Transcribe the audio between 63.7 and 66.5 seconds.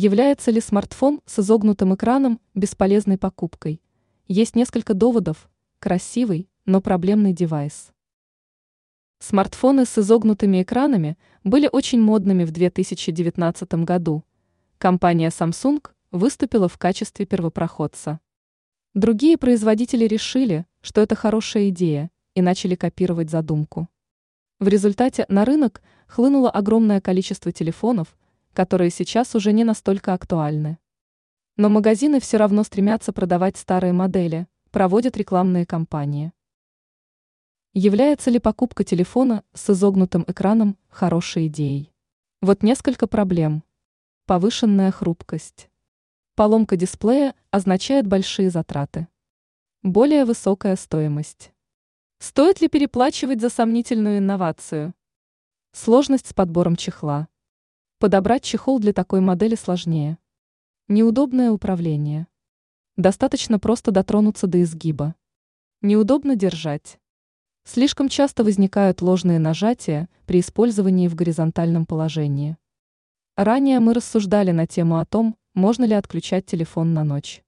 дотронуться до изгиба. Неудобно